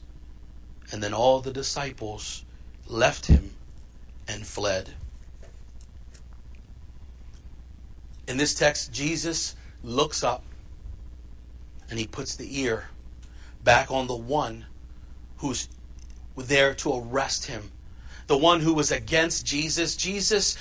[0.91, 2.43] And then all the disciples
[2.87, 3.51] left him
[4.27, 4.89] and fled.
[8.27, 10.43] In this text, Jesus looks up
[11.89, 12.85] and he puts the ear
[13.63, 14.65] back on the one
[15.37, 15.67] who's
[16.37, 17.71] there to arrest him.
[18.27, 19.95] The one who was against Jesus.
[19.97, 20.57] Jesus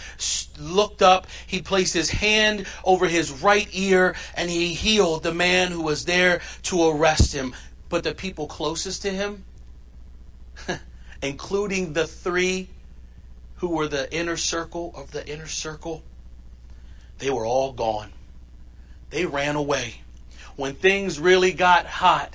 [0.59, 5.71] looked up, he placed his hand over his right ear, and he healed the man
[5.71, 7.55] who was there to arrest him.
[7.89, 9.45] But the people closest to him,
[11.23, 12.68] including the three
[13.57, 16.03] who were the inner circle of the inner circle,
[17.18, 18.11] they were all gone.
[19.11, 20.03] They ran away.
[20.57, 22.35] When things really got hot,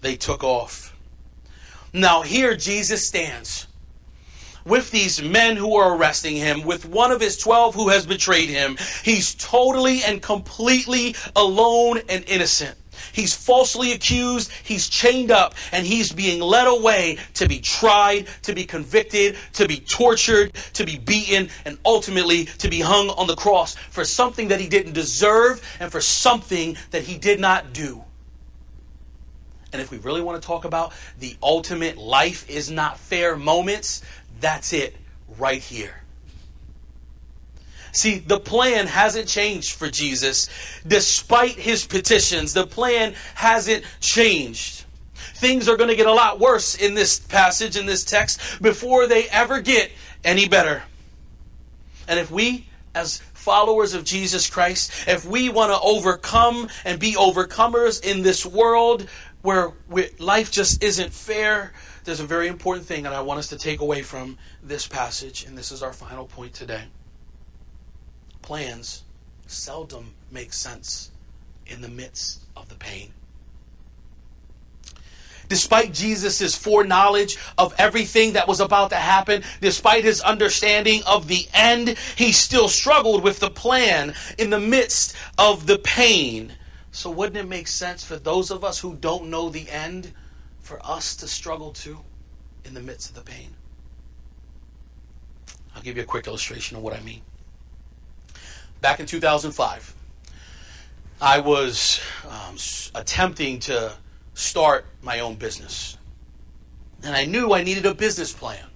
[0.00, 0.96] they took off.
[1.92, 3.66] Now, here Jesus stands
[4.64, 8.48] with these men who are arresting him, with one of his 12 who has betrayed
[8.48, 8.76] him.
[9.02, 12.76] He's totally and completely alone and innocent.
[13.14, 18.52] He's falsely accused, he's chained up, and he's being led away to be tried, to
[18.52, 23.36] be convicted, to be tortured, to be beaten, and ultimately to be hung on the
[23.36, 28.02] cross for something that he didn't deserve and for something that he did not do.
[29.72, 34.02] And if we really want to talk about the ultimate life is not fair moments,
[34.40, 34.96] that's it
[35.38, 36.03] right here.
[37.94, 40.50] See, the plan hasn't changed for Jesus.
[40.84, 44.84] Despite his petitions, the plan hasn't changed.
[45.36, 49.06] Things are going to get a lot worse in this passage, in this text, before
[49.06, 49.92] they ever get
[50.24, 50.82] any better.
[52.08, 52.66] And if we,
[52.96, 58.44] as followers of Jesus Christ, if we want to overcome and be overcomers in this
[58.44, 59.08] world,
[59.42, 59.72] where
[60.18, 61.72] life just isn't fair,
[62.02, 65.44] there's a very important thing that I want us to take away from this passage,
[65.44, 66.82] and this is our final point today.
[68.44, 69.04] Plans
[69.46, 71.10] seldom make sense
[71.66, 73.10] in the midst of the pain.
[75.48, 81.48] Despite Jesus' foreknowledge of everything that was about to happen, despite his understanding of the
[81.54, 86.52] end, he still struggled with the plan in the midst of the pain.
[86.92, 90.12] So, wouldn't it make sense for those of us who don't know the end
[90.60, 92.00] for us to struggle too
[92.66, 93.54] in the midst of the pain?
[95.74, 97.22] I'll give you a quick illustration of what I mean.
[98.84, 99.94] Back in 2005,
[101.18, 102.56] I was um,
[102.94, 103.94] attempting to
[104.34, 105.96] start my own business.
[107.02, 108.66] And I knew I needed a business plan.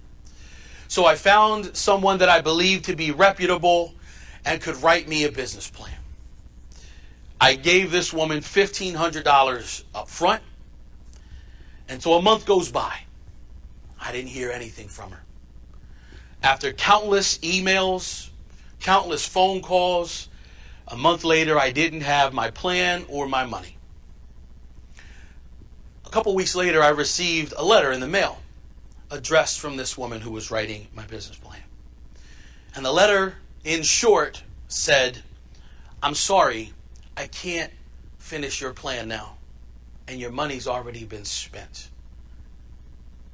[0.88, 3.92] So I found someone that I believed to be reputable
[4.46, 5.98] and could write me a business plan.
[7.38, 10.42] I gave this woman $1,500 up front.
[11.86, 13.00] And so a month goes by.
[14.00, 15.22] I didn't hear anything from her.
[16.42, 18.27] After countless emails,
[18.80, 20.28] countless phone calls,
[20.86, 23.76] a month later, I didn't have my plan or my money.
[26.06, 28.40] A couple weeks later, I received a letter in the mail
[29.10, 31.62] addressed from this woman who was writing my business plan.
[32.74, 35.22] And the letter, in short, said,
[36.02, 36.72] I'm sorry,
[37.16, 37.72] I can't
[38.18, 39.36] finish your plan now,
[40.06, 41.88] and your money's already been spent.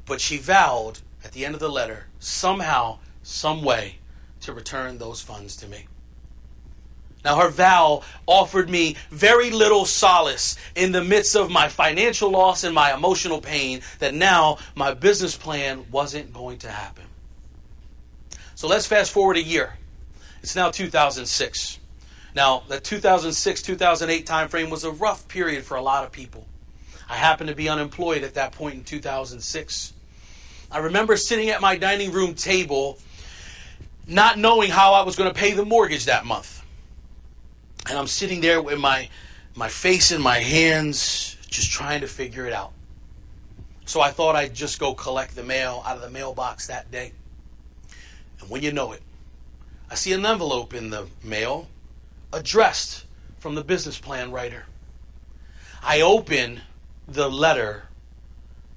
[0.07, 3.99] But she vowed at the end of the letter, somehow, some way,
[4.45, 5.87] to return those funds to me.
[7.25, 12.65] Now, her vow offered me very little solace in the midst of my financial loss
[12.65, 17.05] and my emotional pain that now my business plan wasn't going to happen.
[18.55, 19.73] So let's fast forward a year.
[20.43, 21.79] It's now 2006.
[22.35, 26.47] Now, the 2006 2008 timeframe was a rough period for a lot of people.
[27.09, 29.93] I happened to be unemployed at that point in 2006.
[30.71, 32.99] I remember sitting at my dining room table,
[34.07, 36.65] not knowing how I was going to pay the mortgage that month.
[37.89, 39.09] And I'm sitting there with my,
[39.55, 42.73] my face in my hands, just trying to figure it out.
[43.87, 47.13] So I thought I'd just go collect the mail out of the mailbox that day.
[48.41, 49.03] And when you know it,
[49.91, 51.69] I see an envelope in the mail
[52.33, 53.05] addressed
[53.39, 54.65] from the business plan writer.
[55.83, 56.63] I open
[57.07, 57.85] the letter,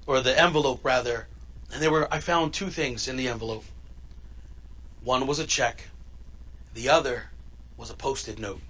[0.06, 1.26] or the envelope rather,
[1.72, 3.64] and there were I found two things in the envelope.
[5.02, 5.88] One was a check,
[6.74, 7.30] the other
[7.76, 8.60] was a Post-it note.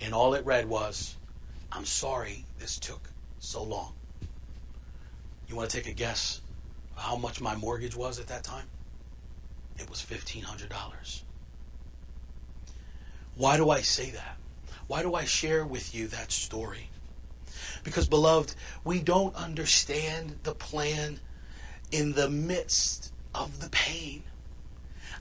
[0.00, 1.16] And all it read was,
[1.72, 3.94] I'm sorry this took so long.
[5.48, 6.40] You want to take a guess
[6.96, 8.66] how much my mortgage was at that time?
[9.78, 11.22] It was $1,500.
[13.36, 14.36] Why do I say that?
[14.86, 16.90] Why do I share with you that story?
[17.82, 18.54] Because, beloved,
[18.84, 21.20] we don't understand the plan
[21.90, 24.22] in the midst of the pain.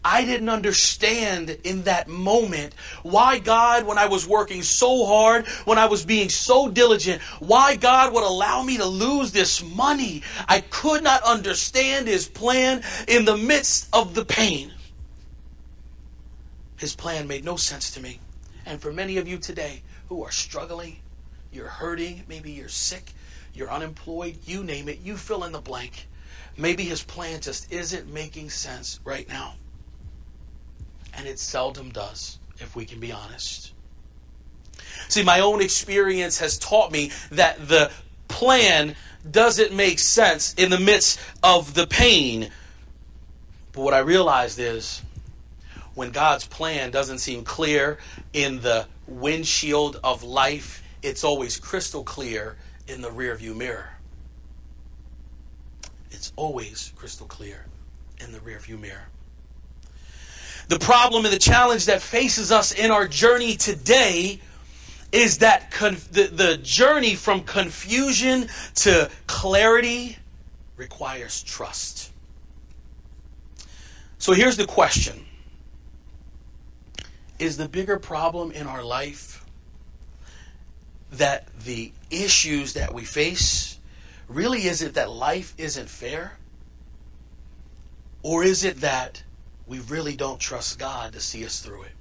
[0.05, 2.73] I didn't understand in that moment
[3.03, 7.77] why God, when I was working so hard, when I was being so diligent, why
[7.77, 10.23] God would allow me to lose this money.
[10.47, 14.73] I could not understand His plan in the midst of the pain.
[16.77, 18.19] His plan made no sense to me.
[18.65, 20.97] And for many of you today who are struggling,
[21.53, 23.13] you're hurting, maybe you're sick,
[23.53, 26.07] you're unemployed, you name it, you fill in the blank.
[26.57, 29.55] Maybe His plan just isn't making sense right now
[31.17, 33.71] and it seldom does, if we can be honest.
[35.09, 37.91] See, my own experience has taught me that the
[38.27, 38.95] plan
[39.29, 42.49] doesn't make sense in the midst of the pain.
[43.71, 45.01] But what I realized is
[45.95, 47.97] when God's plan doesn't seem clear
[48.33, 52.55] in the windshield of life, it's always crystal clear
[52.87, 53.89] in the rearview mirror.
[56.11, 57.65] It's always crystal clear
[58.19, 59.07] in the rearview mirror.
[60.73, 64.39] The problem and the challenge that faces us in our journey today
[65.11, 68.47] is that conf- the, the journey from confusion
[68.77, 70.17] to clarity
[70.75, 72.11] requires trust.
[74.17, 75.23] So here's the question
[77.37, 79.45] Is the bigger problem in our life
[81.11, 83.77] that the issues that we face
[84.27, 86.39] really is it that life isn't fair?
[88.23, 89.21] Or is it that
[89.67, 91.91] we really don't trust God to see us through it.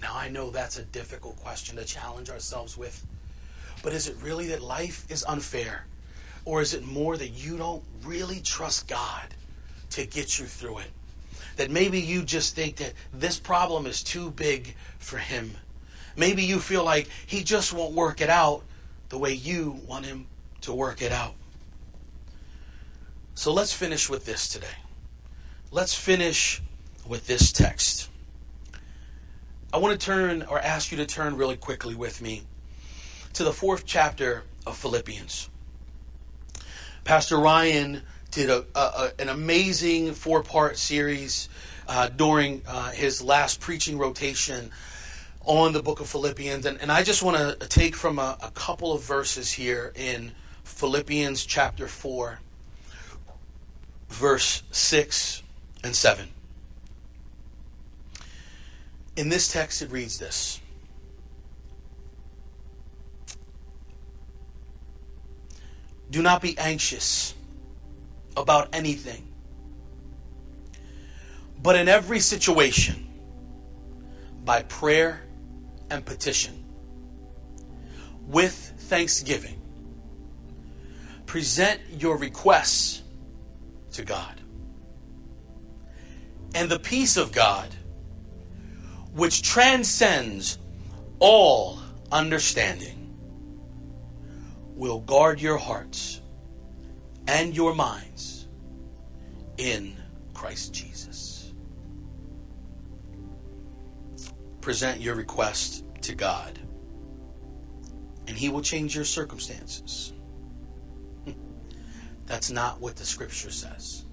[0.00, 3.04] Now, I know that's a difficult question to challenge ourselves with,
[3.82, 5.86] but is it really that life is unfair?
[6.46, 9.34] Or is it more that you don't really trust God
[9.90, 10.90] to get you through it?
[11.56, 15.50] That maybe you just think that this problem is too big for Him.
[16.16, 18.62] Maybe you feel like He just won't work it out
[19.10, 20.26] the way you want Him
[20.62, 21.34] to work it out.
[23.34, 24.79] So let's finish with this today
[25.72, 26.60] let's finish
[27.06, 28.08] with this text.
[29.72, 32.42] I want to turn or ask you to turn really quickly with me
[33.34, 35.48] to the fourth chapter of Philippians.
[37.04, 38.02] Pastor Ryan
[38.32, 41.48] did a, a, an amazing four part series
[41.86, 44.70] uh, during uh, his last preaching rotation
[45.44, 46.66] on the book of Philippians.
[46.66, 50.32] And, and I just want to take from a, a couple of verses here in
[50.64, 52.40] Philippians chapter 4,
[54.08, 55.42] verse 6
[55.82, 56.28] and 7.
[59.16, 60.60] In this text, it reads this
[66.10, 67.34] Do not be anxious
[68.36, 69.28] about anything,
[71.62, 73.06] but in every situation,
[74.44, 75.22] by prayer
[75.90, 76.64] and petition,
[78.26, 79.60] with thanksgiving,
[81.26, 83.02] present your requests
[83.92, 84.39] to God
[86.54, 87.68] and the peace of God,
[89.12, 90.58] which transcends
[91.18, 91.78] all
[92.10, 92.96] understanding,
[94.74, 96.20] will guard your hearts
[97.28, 98.48] and your minds
[99.58, 99.96] in
[100.34, 101.52] Christ Jesus.
[104.60, 106.58] Present your request to God,
[108.26, 110.12] and He will change your circumstances.
[112.26, 114.06] That's not what the scripture says.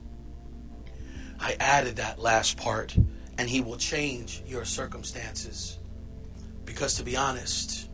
[1.39, 2.95] I added that last part,
[3.37, 5.77] and He will change your circumstances.
[6.65, 7.89] Because to be honest,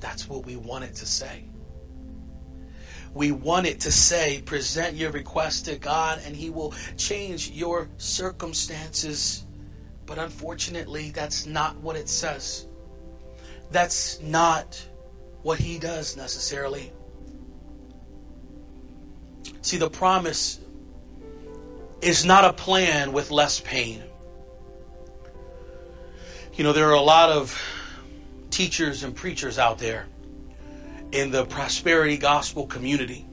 [0.00, 1.44] that's what we want it to say.
[3.12, 7.88] We want it to say, present your request to God, and He will change your
[7.96, 9.44] circumstances.
[10.06, 12.66] But unfortunately, that's not what it says.
[13.70, 14.80] That's not
[15.42, 16.92] what He does necessarily.
[19.62, 20.59] See, the promise
[22.02, 24.02] is not a plan with less pain.
[26.54, 27.60] You know, there are a lot of
[28.50, 30.06] teachers and preachers out there
[31.12, 33.26] in the prosperity gospel community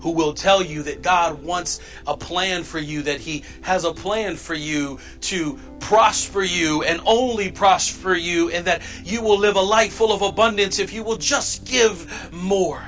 [0.00, 3.92] who will tell you that God wants a plan for you, that He has a
[3.92, 9.56] plan for you to prosper you and only prosper you, and that you will live
[9.56, 12.82] a life full of abundance if you will just give more.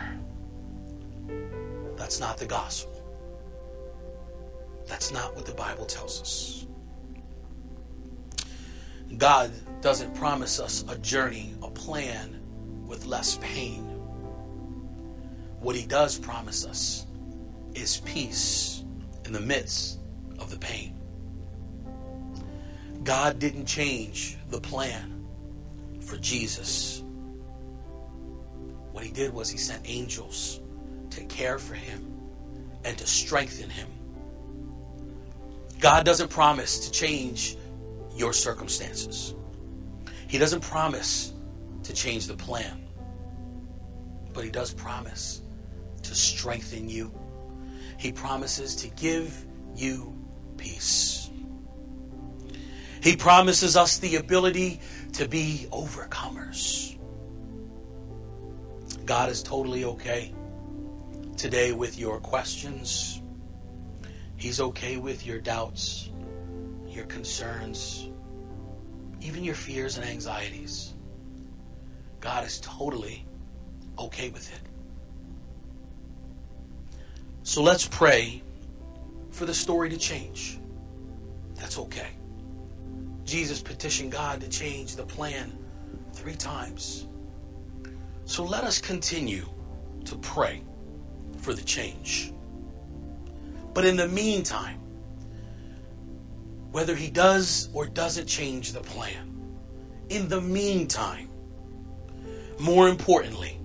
[1.97, 2.92] That's not the gospel.
[4.87, 6.67] That's not what the Bible tells us.
[9.19, 12.41] God doesn't promise us a journey, a plan
[12.87, 13.85] with less pain.
[15.61, 17.07] What He does promise us
[17.75, 18.85] is peace
[19.25, 19.99] in the midst
[20.39, 20.99] of the pain.
[23.05, 25.27] God didn't change the plan
[26.01, 27.03] for Jesus.
[28.93, 30.61] What He did was He sent angels
[31.11, 32.21] to care for Him
[32.85, 33.89] and to strengthen Him.
[35.83, 37.57] God doesn't promise to change
[38.15, 39.35] your circumstances.
[40.29, 41.33] He doesn't promise
[41.83, 42.87] to change the plan,
[44.33, 45.43] but He does promise
[46.05, 47.13] to strengthen you.
[47.99, 50.17] He promises to give you
[50.57, 51.29] peace.
[53.03, 54.81] He promises us the ability
[55.15, 56.97] to be overcomers.
[59.05, 60.33] God is totally okay
[61.37, 63.22] today with your questions.
[64.43, 66.11] He's okay with your doubts,
[66.89, 68.09] your concerns,
[69.21, 70.95] even your fears and anxieties.
[72.19, 73.25] God is totally
[73.97, 74.63] okay with it.
[77.45, 78.43] So let's pray
[79.31, 80.59] for the story to change.
[81.55, 82.09] That's okay.
[83.25, 85.57] Jesus petitioned God to change the plan
[86.15, 87.07] three times.
[88.25, 89.47] So let us continue
[90.05, 90.65] to pray
[91.39, 92.33] for the change.
[93.75, 94.79] But in the meantime,
[96.73, 99.33] whether he does or doesn't change the plan,
[100.09, 101.29] in the meantime,
[102.59, 103.59] more importantly,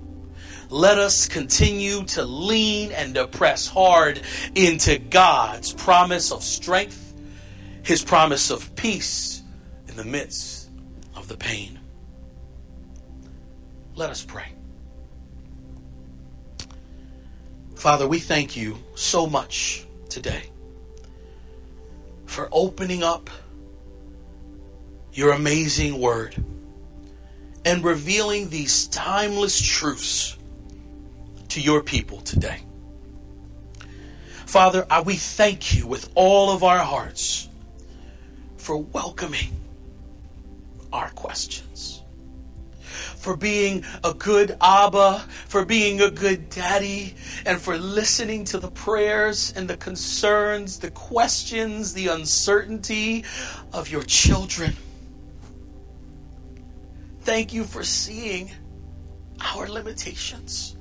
[0.69, 4.21] let us continue to lean and to press hard
[4.55, 7.13] into God's promise of strength,
[7.83, 9.43] His promise of peace
[9.87, 10.69] in the midst
[11.15, 11.79] of the pain.
[13.95, 14.51] Let us pray.
[17.75, 19.86] Father, we thank you so much
[20.17, 20.49] today
[22.25, 23.29] for opening up
[25.13, 26.35] your amazing word
[27.63, 30.35] and revealing these timeless truths
[31.49, 32.61] to your people today.
[34.47, 37.47] Father, I, we thank you with all of our hearts
[38.57, 39.51] for welcoming
[40.91, 41.96] our questions,
[43.27, 45.19] for being a good Abba,
[45.49, 47.13] for being a good daddy,
[47.45, 53.25] and for listening to the prayers and the concerns, the questions, the uncertainty
[53.73, 54.71] of your children.
[57.23, 58.49] Thank you for seeing
[59.41, 60.77] our limitations.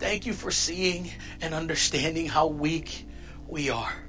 [0.00, 1.08] Thank you for seeing
[1.40, 3.06] and understanding how weak
[3.46, 4.07] we are.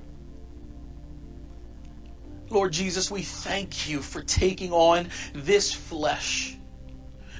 [2.49, 6.57] Lord Jesus, we thank you for taking on this flesh,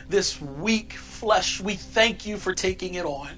[0.07, 1.59] this weak flesh.
[1.59, 3.29] We thank you for taking it on.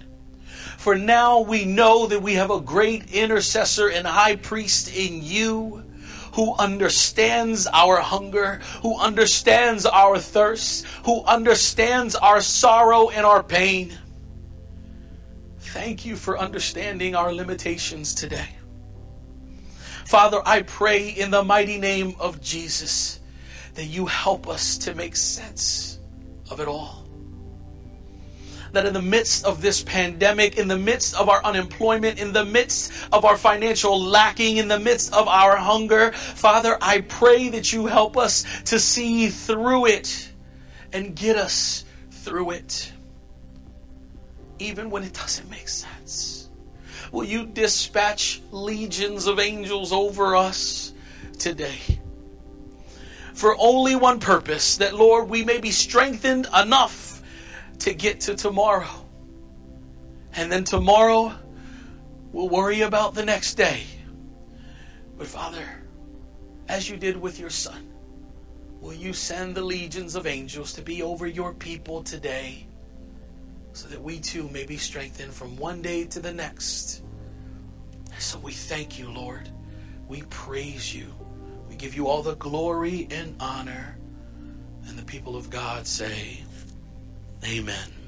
[0.77, 5.83] For now we know that we have a great intercessor and high priest in you
[6.33, 13.97] who understands our hunger, who understands our thirst, who understands our sorrow and our pain.
[15.59, 18.49] Thank you for understanding our limitations today.
[20.11, 23.21] Father, I pray in the mighty name of Jesus
[23.75, 25.99] that you help us to make sense
[26.49, 27.07] of it all.
[28.73, 32.43] That in the midst of this pandemic, in the midst of our unemployment, in the
[32.43, 37.71] midst of our financial lacking, in the midst of our hunger, Father, I pray that
[37.71, 40.29] you help us to see through it
[40.91, 42.91] and get us through it
[44.59, 46.40] even when it doesn't make sense.
[47.11, 50.93] Will you dispatch legions of angels over us
[51.37, 51.79] today?
[53.33, 57.21] For only one purpose that, Lord, we may be strengthened enough
[57.79, 59.05] to get to tomorrow.
[60.35, 61.33] And then tomorrow,
[62.31, 63.83] we'll worry about the next day.
[65.17, 65.65] But, Father,
[66.69, 67.91] as you did with your Son,
[68.79, 72.67] will you send the legions of angels to be over your people today?
[73.73, 77.03] So that we too may be strengthened from one day to the next.
[78.19, 79.49] So we thank you, Lord.
[80.07, 81.07] We praise you.
[81.69, 83.97] We give you all the glory and honor.
[84.87, 86.43] And the people of God say,
[87.45, 88.00] Amen.